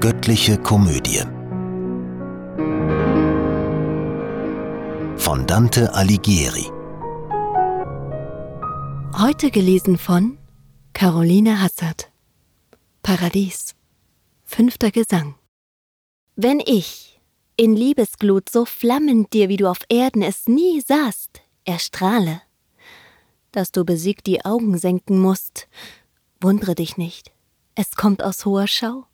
[0.00, 1.24] Göttliche Komödie
[5.16, 6.70] von Dante Alighieri.
[9.18, 10.38] Heute gelesen von
[10.92, 12.12] Caroline Hassert.
[13.02, 13.74] Paradies.
[14.44, 15.34] Fünfter Gesang.
[16.36, 17.20] Wenn ich
[17.56, 22.40] in Liebesglut so flammend dir, wie du auf Erden es nie sahst, erstrahle,
[23.50, 25.66] dass du besiegt die Augen senken musst,
[26.40, 27.32] wundre dich nicht,
[27.74, 29.08] es kommt aus hoher Schau,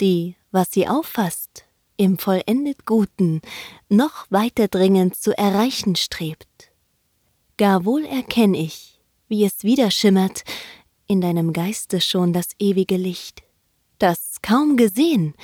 [0.00, 1.64] die, was sie auffasst,
[1.96, 3.42] im vollendet Guten
[3.88, 6.72] noch weiter dringend zu erreichen strebt.
[7.58, 10.44] Gar wohl erkenn ich, wie es wieder schimmert,
[11.06, 13.42] in deinem Geiste schon das ewige Licht,
[13.98, 15.34] das kaum gesehen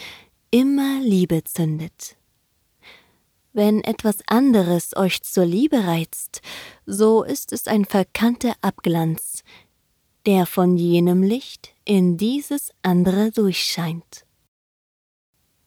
[0.51, 2.16] immer Liebe zündet.
[3.52, 6.41] Wenn etwas anderes euch zur Liebe reizt,
[6.84, 9.43] so ist es ein verkannter Abglanz,
[10.27, 14.26] der von jenem Licht in dieses andere durchscheint.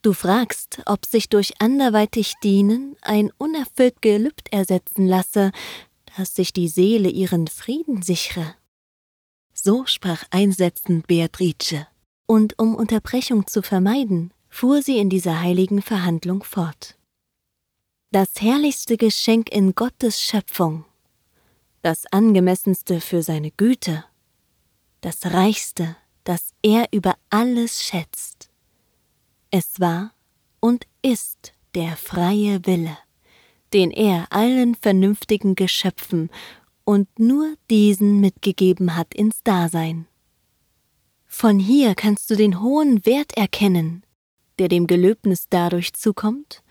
[0.02, 5.52] Du fragst, ob sich durch anderweitig Dienen ein unerfüllt Gelübd ersetzen lasse,
[6.16, 8.55] dass sich die Seele ihren Frieden sichere.
[9.53, 11.86] So sprach einsetzend Beatrice,
[12.25, 16.97] und um Unterbrechung zu vermeiden, fuhr sie in dieser heiligen Verhandlung fort.
[18.11, 20.86] Das herrlichste Geschenk in Gottes Schöpfung,
[21.81, 24.05] das angemessenste für seine Güte,
[25.02, 28.48] das reichste, das er über alles schätzt,
[29.52, 30.14] es war
[30.59, 32.97] und ist der freie Wille,
[33.73, 36.30] den er allen vernünftigen Geschöpfen
[36.83, 40.08] und nur diesen mitgegeben hat ins Dasein.
[41.27, 44.03] Von hier kannst du den hohen Wert erkennen,
[44.58, 46.64] der dem Gelöbnis dadurch zukommt,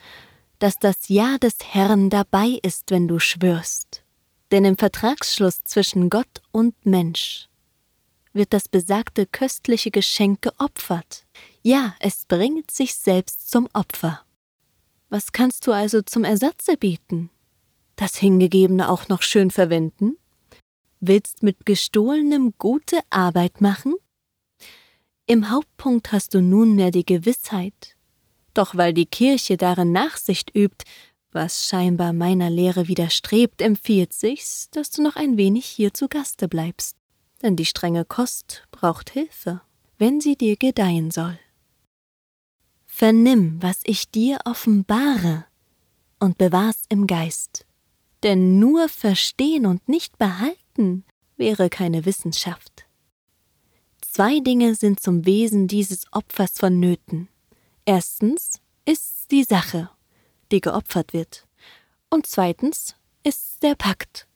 [0.59, 4.03] dass das Ja des Herrn dabei ist, wenn du schwörst.
[4.51, 7.49] Denn im Vertragsschluss zwischen Gott und Mensch
[8.33, 11.27] wird das besagte köstliche Geschenk geopfert,
[11.63, 14.23] ja, es bringt sich selbst zum Opfer.
[15.09, 17.31] Was kannst du also zum Ersatze bieten?
[17.97, 20.17] Das Hingegebene auch noch schön verwenden?
[21.01, 23.95] Willst mit gestohlenem gute Arbeit machen?
[25.27, 27.97] Im Hauptpunkt hast du nunmehr die Gewissheit.
[28.55, 30.85] Doch weil die Kirche darin Nachsicht übt,
[31.33, 36.49] was scheinbar meiner Lehre widerstrebt, empfiehlt sich's, dass du noch ein wenig hier zu Gaste
[36.49, 36.97] bleibst.
[37.43, 39.61] Denn die strenge Kost braucht Hilfe,
[39.99, 41.39] wenn sie dir gedeihen soll.
[42.99, 45.45] Vernimm, was ich dir offenbare,
[46.19, 47.65] und bewahr's im Geist.
[48.25, 51.05] Denn nur verstehen und nicht behalten
[51.37, 52.89] wäre keine Wissenschaft.
[54.01, 57.29] Zwei Dinge sind zum Wesen dieses Opfers vonnöten.
[57.85, 59.91] Erstens ist's die Sache,
[60.51, 61.47] die geopfert wird,
[62.11, 64.27] und zweitens ist's der Pakt.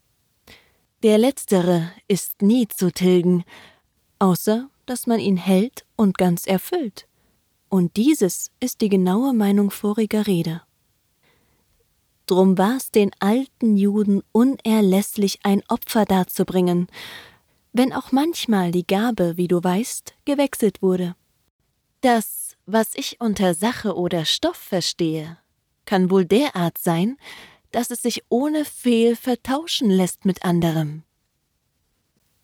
[1.02, 3.42] Der letztere ist nie zu tilgen,
[4.20, 7.08] außer dass man ihn hält und ganz erfüllt
[7.72, 10.60] und dieses ist die genaue Meinung voriger Rede.
[12.26, 16.88] Drum war's den alten Juden unerlässlich, ein Opfer darzubringen,
[17.72, 21.16] wenn auch manchmal die Gabe, wie du weißt, gewechselt wurde.
[22.02, 25.38] Das, was ich unter Sache oder Stoff verstehe,
[25.86, 27.16] kann wohl derart sein,
[27.70, 31.04] dass es sich ohne Fehl vertauschen lässt mit anderem.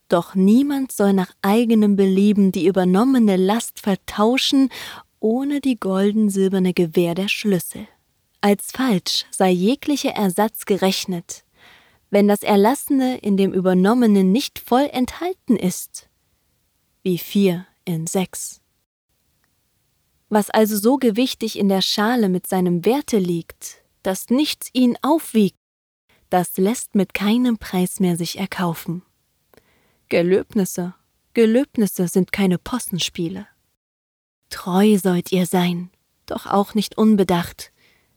[0.09, 4.71] Doch niemand soll nach eigenem Belieben die übernommene Last vertauschen
[5.21, 7.87] ohne die golden-silberne Gewähr der Schlüssel.
[8.41, 11.45] Als falsch sei jeglicher Ersatz gerechnet,
[12.11, 16.09] wenn das Erlassene in dem Übernommenen nicht voll enthalten ist,
[17.03, 18.61] wie vier in sechs.
[20.29, 25.59] Was also so gewichtig in der Schale mit seinem Werte liegt, dass nichts ihn aufwiegt,
[26.31, 29.03] das lässt mit keinem Preis mehr sich erkaufen.
[30.09, 30.95] Gelöbnisse,
[31.35, 33.47] Gelöbnisse sind keine Possenspiele.
[34.51, 35.91] Treu sollt ihr sein,
[36.27, 37.73] doch auch nicht unbedacht,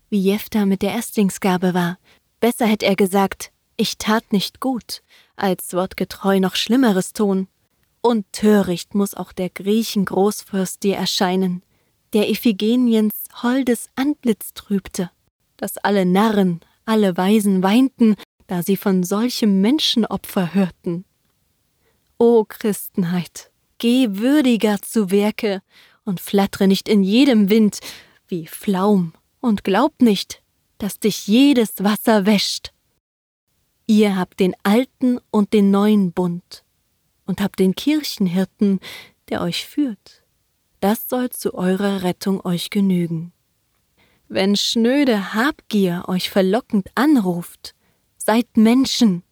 [0.10, 1.98] wie Jephtha mit der Erstlingsgabe war.
[2.40, 5.02] Besser hätte er gesagt, ich tat nicht gut,
[5.36, 7.48] als wortgetreu noch Schlimmeres tun.
[8.02, 11.64] Und töricht muss auch der Griechen Großfürst dir erscheinen,
[12.14, 15.12] der Iphigeniens holdes Antlitz trübte,
[15.58, 18.16] dass alle Narren, alle Weisen weinten,
[18.48, 21.06] da sie von solchem Menschenopfer hörten.
[22.18, 25.62] O Christenheit, geh würdiger zu Werke
[26.12, 27.80] und flattre nicht in jedem Wind
[28.28, 30.44] wie Flaum und glaub nicht,
[30.78, 32.74] dass dich jedes Wasser wäscht.
[33.88, 36.66] Ihr habt den alten und den neuen Bund
[37.26, 38.82] und habt den Kirchenhirten,
[39.30, 40.24] der euch führt.
[40.82, 43.32] Das soll zu eurer Rettung euch genügen.
[44.28, 47.74] Wenn schnöde Habgier euch verlockend anruft,
[48.18, 49.24] seid Menschen.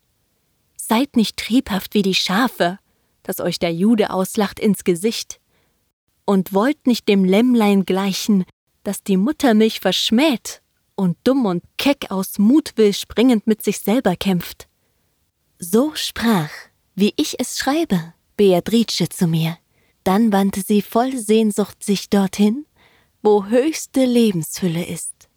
[0.77, 2.79] Seid nicht triebhaft wie die Schafe,
[3.23, 5.41] dass euch der Jude auslacht ins Gesicht
[6.29, 8.45] und wollt nicht dem Lämmlein gleichen,
[8.83, 10.61] das die Muttermilch verschmäht
[10.93, 14.67] und dumm und keck aus Mutwill springend mit sich selber kämpft.
[15.57, 16.51] So sprach,
[16.93, 19.57] wie ich es schreibe, Beatrice zu mir.
[20.03, 22.67] Dann wandte sie voll Sehnsucht sich dorthin,
[23.23, 25.29] wo höchste Lebensfülle ist.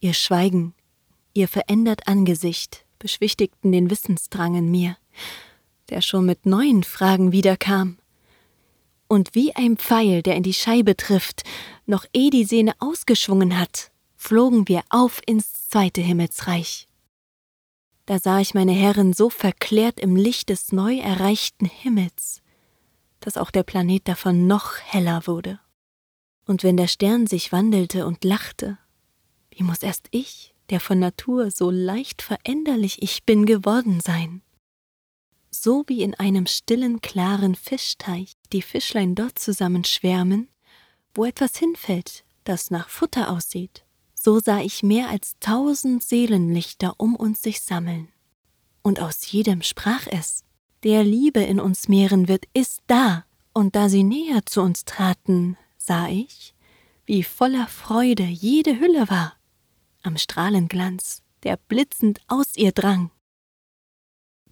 [0.00, 0.74] Ihr Schweigen,
[1.32, 4.98] ihr verändert Angesicht beschwichtigten den Wissensdrang in mir,
[5.88, 7.96] der schon mit neuen Fragen wiederkam
[9.12, 11.42] und wie ein Pfeil, der in die Scheibe trifft,
[11.84, 16.88] noch eh die Sehne ausgeschwungen hat, flogen wir auf ins zweite Himmelsreich.
[18.06, 22.40] Da sah ich meine Herren so verklärt im Licht des neu erreichten Himmels,
[23.20, 25.60] dass auch der Planet davon noch heller wurde.
[26.46, 28.78] Und wenn der Stern sich wandelte und lachte,
[29.50, 34.40] wie muss erst ich, der von Natur so leicht veränderlich ich bin, geworden sein?
[35.54, 40.48] so wie in einem stillen, klaren Fischteich die Fischlein dort zusammenschwärmen,
[41.14, 43.84] wo etwas hinfällt, das nach Futter aussieht,
[44.14, 48.08] so sah ich mehr als tausend Seelenlichter um uns sich sammeln.
[48.82, 50.44] Und aus jedem sprach es,
[50.82, 55.56] der Liebe in uns mehren wird, ist da, und da sie näher zu uns traten,
[55.76, 56.54] sah ich,
[57.04, 59.36] wie voller Freude jede Hülle war,
[60.02, 63.10] am Strahlenglanz, der blitzend aus ihr drang,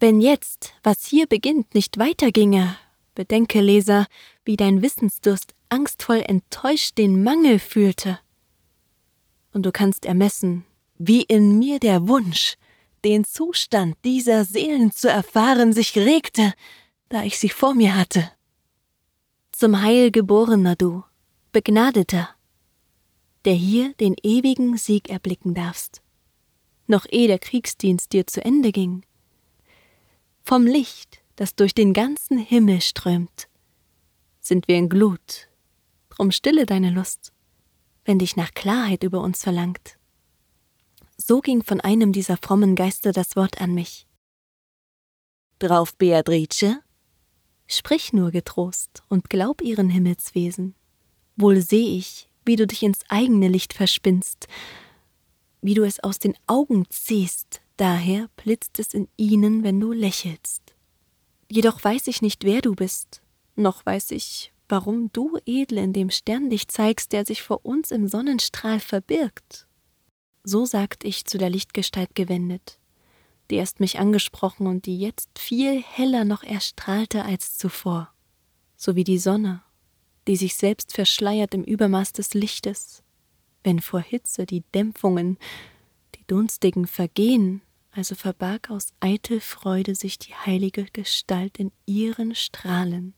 [0.02, 2.74] wenn jetzt, was hier beginnt, nicht weiterginge,
[3.20, 4.06] bedenke, Leser,
[4.46, 8.18] wie dein Wissensdurst angstvoll enttäuscht den Mangel fühlte.
[9.52, 10.64] Und du kannst ermessen,
[10.96, 12.56] wie in mir der Wunsch,
[13.04, 16.54] den Zustand dieser Seelen zu erfahren, sich regte,
[17.10, 18.32] da ich sie vor mir hatte.
[19.52, 21.04] Zum Heil geborener du,
[21.52, 22.30] begnadeter,
[23.44, 26.00] der hier den ewigen Sieg erblicken darfst,
[26.86, 29.04] noch eh der Kriegsdienst dir zu Ende ging,
[30.42, 33.48] vom Licht, das durch den ganzen Himmel strömt,
[34.40, 35.48] sind wir in Glut.
[36.10, 37.32] Drum stille deine Lust,
[38.04, 39.96] wenn dich nach Klarheit über uns verlangt.
[41.16, 44.06] So ging von einem dieser frommen Geister das Wort an mich.
[45.60, 46.82] Drauf, Beatrice,
[47.66, 50.74] sprich nur getrost und glaub ihren Himmelswesen.
[51.36, 54.46] Wohl seh ich, wie du dich ins eigene Licht verspinnst,
[55.62, 60.69] wie du es aus den Augen ziehst, Daher blitzt es in ihnen, wenn du lächelst.
[61.52, 63.22] Jedoch weiß ich nicht, wer du bist,
[63.56, 67.90] noch weiß ich, warum du, Edle, in dem Stern dich zeigst, der sich vor uns
[67.90, 69.66] im Sonnenstrahl verbirgt.
[70.44, 72.78] So sagt ich zu der Lichtgestalt gewendet,
[73.50, 78.14] die erst mich angesprochen und die jetzt viel heller noch erstrahlte als zuvor,
[78.76, 79.60] so wie die Sonne,
[80.28, 83.02] die sich selbst verschleiert im Übermaß des Lichtes,
[83.64, 85.36] wenn vor Hitze die Dämpfungen,
[86.14, 87.60] die dunstigen vergehen
[87.92, 93.14] also verbarg aus eitel Freude sich die heilige Gestalt in ihren Strahlen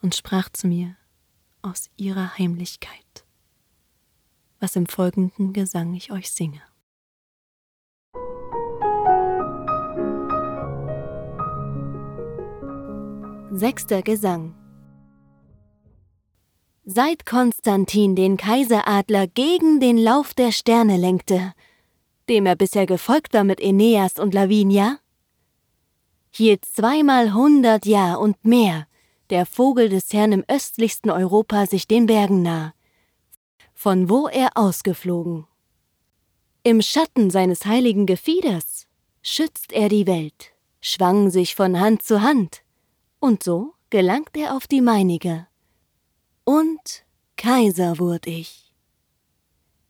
[0.00, 0.96] und sprach zu mir
[1.62, 3.24] aus ihrer Heimlichkeit,
[4.58, 6.60] was im folgenden Gesang ich euch singe.
[13.54, 14.54] Sechster Gesang
[16.84, 21.52] Seit Konstantin den Kaiseradler gegen den Lauf der Sterne lenkte,
[22.28, 24.98] dem er bisher gefolgt war mit Aeneas und Lavinia?
[26.30, 28.86] Hielt zweimal hundert Jahr und mehr
[29.32, 32.74] der Vogel des Herrn im östlichsten Europa sich den Bergen nah,
[33.72, 35.46] von wo er ausgeflogen.
[36.62, 38.86] Im Schatten seines heiligen Gefieders
[39.22, 42.62] schützt er die Welt, schwang sich von Hand zu Hand,
[43.20, 45.46] und so gelangt er auf die meinige.
[46.44, 47.04] Und
[47.36, 48.72] Kaiser wurd ich.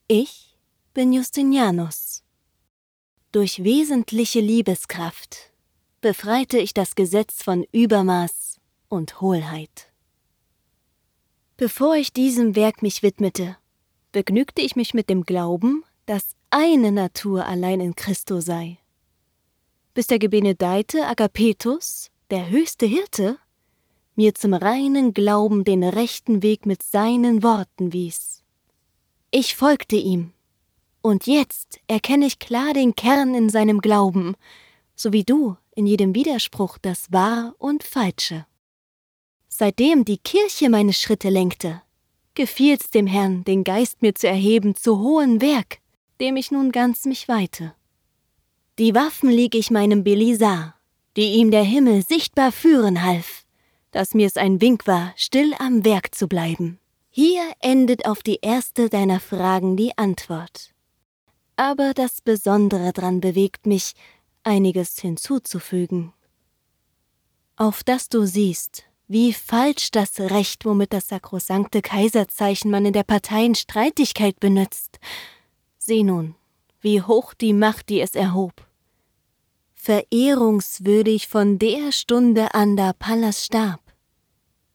[0.07, 0.57] Ich
[0.95, 2.22] bin Justinianus.
[3.33, 5.53] Durch wesentliche Liebeskraft
[6.03, 8.61] befreite ich das Gesetz von Übermaß
[8.91, 9.91] und Hohlheit.
[11.57, 13.57] Bevor ich diesem Werk mich widmete,
[14.13, 18.77] begnügte ich mich mit dem Glauben, dass eine Natur allein in Christo sei.
[19.95, 23.39] Bis der gebenedeite Agapetus, der höchste Hirte,
[24.15, 28.43] mir zum reinen Glauben den rechten Weg mit seinen Worten wies.
[29.31, 30.35] Ich folgte ihm
[31.03, 34.37] und jetzt erkenne ich klar den Kern in seinem Glauben,
[34.95, 38.47] so wie du in jedem Widerspruch das Wahr und Falsche.
[39.49, 41.83] Seitdem die Kirche meine Schritte lenkte,
[42.35, 45.79] gefiel's dem Herrn, den Geist mir zu erheben zu hohem Werk,
[46.21, 47.75] dem ich nun ganz mich weite.
[48.79, 50.77] Die Waffen lieg ich meinem Belisar,
[51.17, 53.45] die ihm der Himmel sichtbar führen half,
[53.91, 56.79] dass mir's ein Wink war, still am Werk zu bleiben.
[57.11, 60.72] Hier endet auf die erste deiner Fragen die Antwort
[61.57, 63.95] aber das Besondere dran bewegt mich,
[64.43, 66.13] einiges hinzuzufügen.
[67.57, 73.03] Auf das du siehst, wie falsch das Recht, womit das sakrosankte Kaiserzeichen man in der
[73.03, 74.99] Parteienstreitigkeit benützt.
[75.79, 76.35] Sieh nun,
[76.81, 78.67] wie hoch die Macht, die es erhob.
[79.75, 83.81] Verehrungswürdig von der Stunde an, da Pallas starb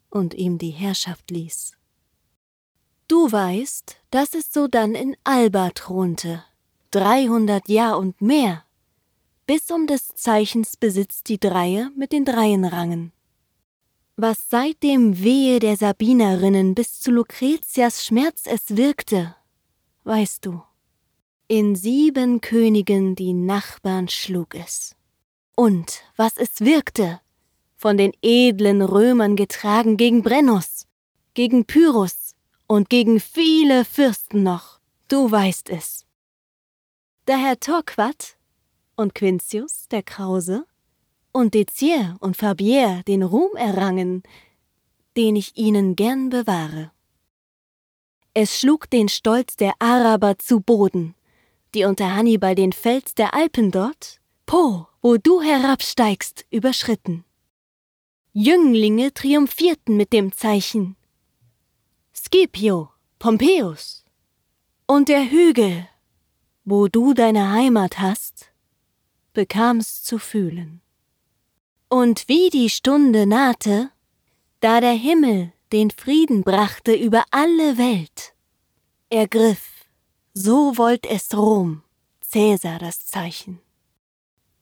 [0.09, 1.73] und ihm die Herrschaft ließ.
[3.07, 6.43] Du weißt, dass es sodann in Alba thronte,
[6.91, 8.63] dreihundert Jahr und mehr,
[9.45, 13.11] bis um des Zeichens Besitz die Dreie mit den Dreien rangen.
[14.15, 19.35] Was seit dem Wehe der Sabinerinnen bis zu Lucretias Schmerz es wirkte,
[20.05, 20.63] weißt du.
[21.47, 24.95] In sieben Königen die Nachbarn schlug es.
[25.55, 27.21] Und was es wirkte,
[27.75, 30.87] von den edlen Römern getragen gegen Brennus,
[31.35, 32.33] gegen Pyrrhus
[32.65, 36.06] und gegen viele Fürsten noch, du weißt es.
[37.27, 38.37] Da Herr Torquat
[38.95, 40.65] und Quintius, der Krause,
[41.33, 44.23] und Dezier und Fabier den Ruhm errangen,
[45.17, 46.89] den ich ihnen gern bewahre.
[48.33, 51.15] Es schlug den Stolz der Araber zu Boden,
[51.73, 57.25] die unter Hannibal den Fels der Alpen dort, Po, wo du herabsteigst, überschritten.
[58.31, 60.95] Jünglinge triumphierten mit dem Zeichen.
[62.13, 64.05] Scipio, Pompeius.
[64.85, 65.89] Und der Hügel,
[66.69, 68.51] wo du deine Heimat hast,
[69.31, 70.81] bekam's zu fühlen.
[71.87, 73.89] Und wie die Stunde nahte,
[74.59, 78.33] da der Himmel den Frieden brachte über alle Welt,
[79.09, 79.85] ergriff,
[80.33, 81.83] so wollt es Rom,
[82.19, 83.61] Cäsar das Zeichen.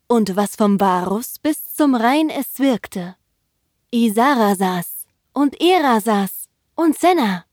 [0.08, 3.16] Und was vom Varus bis zum Rhein es wirkte,
[3.90, 7.46] Isara saß und Era saß und Senna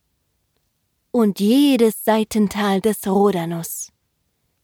[1.10, 3.91] und jedes Seitental des Rhodanus.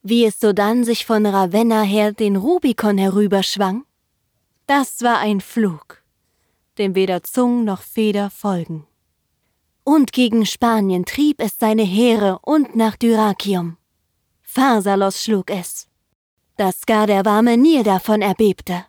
[0.03, 3.85] Wie es sodann sich von Ravenna her den Rubikon herüberschwang,
[4.67, 6.03] das war ein Flug,
[6.79, 8.87] dem weder Zung noch Feder folgen.
[9.83, 13.79] Und gegen Spanien trieb es seine Heere und nach Dyrrachium.
[14.43, 15.89] Pharsalos schlug es,
[16.57, 18.85] dass gar der warme Nil davon erbebte.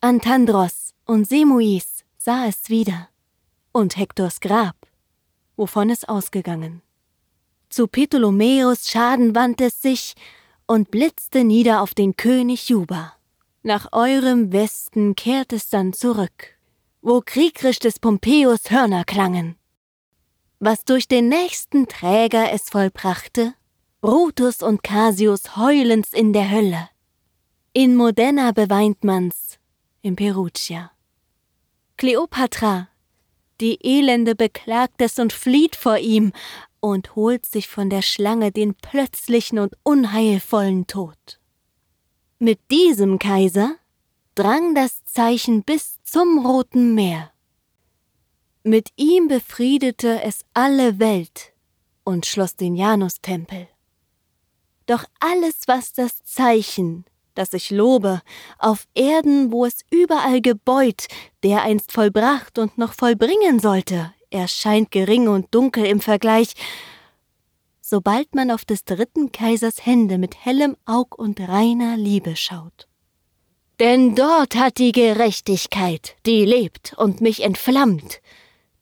[0.00, 3.08] Antandros und Semuis sah es wieder,
[3.72, 4.76] und Hektors Grab,
[5.56, 6.83] wovon es ausgegangen.
[7.74, 10.14] Zu Ptolomäus Schaden wandte es sich
[10.68, 13.14] und blitzte nieder auf den König Juba.
[13.64, 16.56] Nach eurem Westen kehrt es dann zurück,
[17.02, 19.56] wo kriegrisch des Pompeius Hörner klangen.
[20.60, 23.54] Was durch den nächsten Träger es vollbrachte,
[24.00, 26.88] Brutus und Cassius heulens in der Hölle.
[27.72, 29.58] In Modena beweint man's,
[30.00, 30.92] in Perugia.
[31.96, 32.86] Kleopatra,
[33.60, 36.32] die Elende beklagt es und flieht vor ihm
[36.84, 41.40] und holt sich von der Schlange den plötzlichen und unheilvollen Tod.
[42.38, 43.76] Mit diesem Kaiser
[44.34, 47.32] drang das Zeichen bis zum Roten Meer.
[48.64, 51.54] Mit ihm befriedete es alle Welt
[52.04, 53.66] und schloss den Janustempel.
[54.84, 58.22] Doch alles, was das Zeichen das ich lobe,
[58.58, 61.06] auf Erden, wo es überall gebeut,
[61.42, 66.54] dereinst vollbracht und noch vollbringen sollte, erscheint gering und dunkel im Vergleich,
[67.80, 72.88] sobald man auf des dritten Kaisers Hände mit hellem Aug und reiner Liebe schaut.
[73.80, 78.20] Denn dort hat die Gerechtigkeit, die lebt und mich entflammt,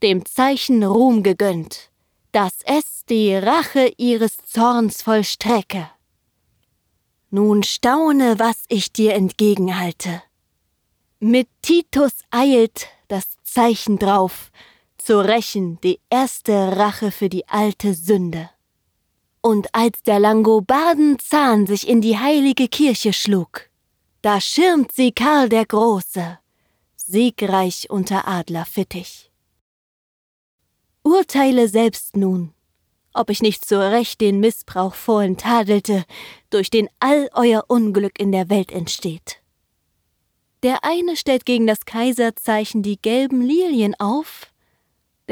[0.03, 1.91] dem Zeichen Ruhm gegönnt,
[2.33, 5.91] dass es die Rache ihres Zorns vollstrecke.
[7.31, 10.23] Nun staune, was ich dir entgegenhalte.
[11.21, 14.51] Mit Titus eilt das Zeichen drauf,
[15.05, 18.51] zu rächen die erste Rache für die alte Sünde.
[19.41, 23.69] Und als der Langobarden Zahn sich in die heilige Kirche schlug,
[24.23, 26.39] da schirmt sie Karl der Große,
[26.95, 29.31] siegreich unter Adlerfittich.
[31.03, 32.55] Urteile selbst nun,
[33.13, 36.05] ob ich nicht so recht den Missbrauch vorhin tadelte,
[36.51, 39.43] durch den all euer Unglück in der Welt entsteht.
[40.63, 44.52] Der eine stellt gegen das Kaiserzeichen die gelben Lilien auf,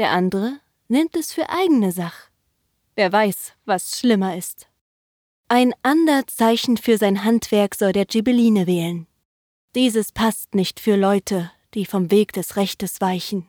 [0.01, 2.31] der andere nimmt es für eigene Sach.
[2.95, 4.67] Wer weiß, was schlimmer ist.
[5.47, 9.05] Ein ander Zeichen für sein Handwerk soll der Ghibelline wählen.
[9.75, 13.47] Dieses passt nicht für Leute, die vom Weg des Rechtes weichen.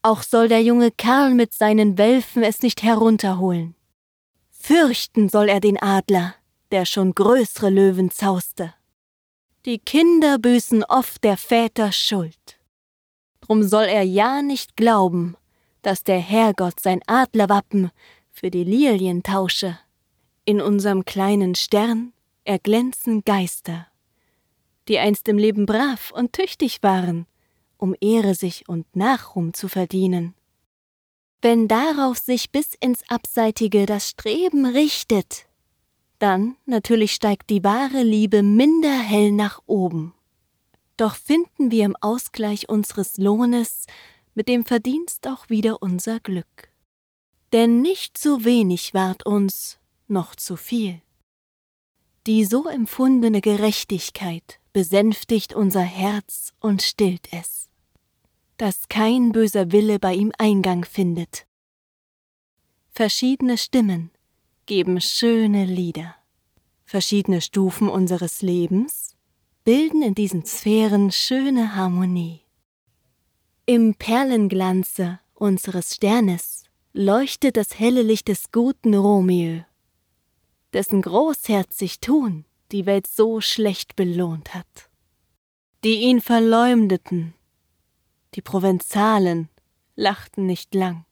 [0.00, 3.74] Auch soll der junge Karl mit seinen Welfen es nicht herunterholen.
[4.48, 6.34] Fürchten soll er den Adler,
[6.70, 8.72] der schon größere Löwen zauste.
[9.66, 12.58] Die Kinder büßen oft der Väter Schuld.
[13.42, 15.36] Drum soll er ja nicht glauben,
[15.82, 17.90] dass der Herrgott sein Adlerwappen
[18.30, 19.78] für die Lilien tausche.
[20.44, 22.12] In unserem kleinen Stern
[22.44, 23.86] erglänzen Geister,
[24.88, 27.26] die einst im Leben brav und tüchtig waren
[27.82, 30.34] um Ehre sich und Nachruhm zu verdienen.
[31.42, 35.46] Wenn darauf sich bis ins Abseitige das Streben richtet,
[36.20, 40.14] dann natürlich steigt die wahre Liebe minder hell nach oben.
[40.96, 43.86] Doch finden wir im Ausgleich unseres Lohnes
[44.34, 46.70] mit dem Verdienst auch wieder unser Glück.
[47.52, 51.02] Denn nicht zu wenig ward uns, noch zu viel.
[52.26, 57.68] Die so empfundene Gerechtigkeit besänftigt unser Herz und stillt es,
[58.56, 61.46] dass kein böser Wille bei ihm Eingang findet.
[62.90, 64.10] Verschiedene Stimmen
[64.66, 66.14] geben schöne Lieder.
[66.84, 69.16] Verschiedene Stufen unseres Lebens
[69.64, 72.41] bilden in diesen Sphären schöne Harmonie.
[73.66, 79.64] Im Perlenglanze unseres Sternes leuchtet das helle Licht des guten Romeo
[80.72, 84.90] dessen großherzig Tun die Welt so schlecht belohnt hat.
[85.84, 87.34] Die ihn verleumdeten,
[88.34, 89.48] die Provenzalen,
[89.94, 91.04] lachten nicht lang.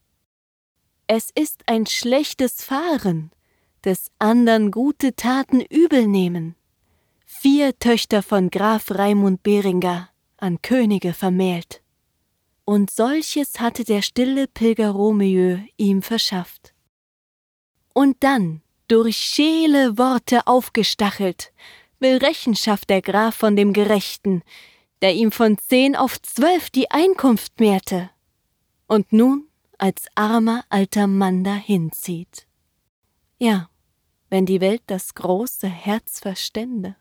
[1.06, 3.30] Es ist ein schlechtes Fahren,
[3.84, 6.54] des andern gute Taten übel nehmen.
[7.26, 11.79] Vier Töchter von Graf Raimund Beringer an Könige vermählt.
[12.64, 16.74] Und solches hatte der stille Pilger Romeo ihm verschafft.
[17.92, 21.52] Und dann durch schele Worte aufgestachelt,
[22.00, 24.42] will Rechenschaft der Graf von dem Gerechten,
[25.00, 28.10] der ihm von zehn auf zwölf die Einkunft mehrte
[28.88, 29.46] und nun
[29.78, 32.46] als armer alter Mann dahinzieht.
[33.38, 33.70] Ja,
[34.28, 36.96] wenn die Welt das große Herz verstände,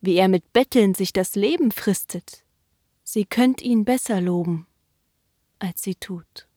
[0.00, 2.44] wie er mit Betteln sich das Leben fristet,
[3.02, 4.67] sie könnt ihn besser loben,
[5.58, 6.48] als sie tut.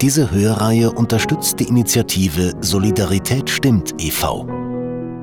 [0.00, 4.46] Diese Hörreihe unterstützt die Initiative Solidarität stimmt e.V.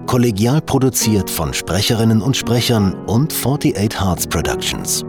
[0.08, 5.06] Kollegial produziert von Sprecherinnen und Sprechern und 48 Hearts Productions.